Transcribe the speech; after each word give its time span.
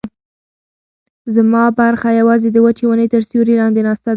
زما 1.35 1.63
برخه 1.79 2.09
یوازې 2.19 2.49
د 2.51 2.57
وچې 2.65 2.85
ونې 2.87 3.07
تر 3.13 3.21
سیوري 3.29 3.53
لاندې 3.61 3.81
ناسته 3.87 4.05
ده. 4.07 4.09